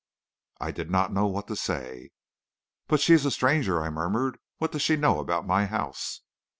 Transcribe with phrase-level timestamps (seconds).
[0.59, 2.09] "I did not know what to say.
[2.87, 4.39] "'But she is a stranger,' I murmured.
[4.57, 6.21] 'What does she know about my house?'